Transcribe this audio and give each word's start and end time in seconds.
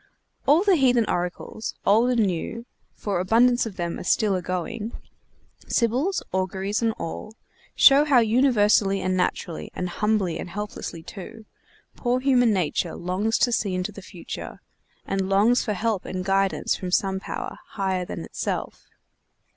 All 0.47 0.63
the 0.63 0.77
heathen 0.77 1.05
oracles, 1.07 1.75
old 1.85 2.09
and 2.09 2.25
new 2.25 2.65
(for 2.95 3.19
abundance 3.19 3.67
of 3.67 3.75
them 3.75 3.99
are 3.99 4.03
still 4.03 4.33
agoing,) 4.35 4.93
sibyls, 5.67 6.23
auguries 6.31 6.81
and 6.81 6.91
all, 6.93 7.35
show 7.75 8.03
how 8.05 8.17
universally 8.17 8.99
and 8.99 9.15
naturally, 9.15 9.69
and 9.75 9.87
humbly 9.89 10.39
and 10.39 10.49
helplessly 10.49 11.03
too, 11.03 11.45
poor 11.95 12.19
human 12.19 12.51
nature 12.51 12.95
longs 12.95 13.37
to 13.37 13.51
see 13.51 13.75
into 13.75 13.91
the 13.91 14.01
future, 14.01 14.59
and 15.05 15.29
longs 15.29 15.63
for 15.63 15.73
help 15.73 16.05
and 16.05 16.25
guidance 16.25 16.75
from 16.75 16.89
some 16.89 17.19
power, 17.19 17.59
higher 17.67 18.03
than 18.03 18.21
itself. 18.21 18.87